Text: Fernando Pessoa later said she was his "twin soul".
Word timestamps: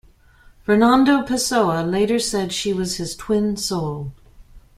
Fernando 0.63 1.21
Pessoa 1.21 1.83
later 1.87 2.17
said 2.17 2.51
she 2.51 2.73
was 2.73 2.95
his 2.95 3.15
"twin 3.15 3.55
soul". 3.55 4.11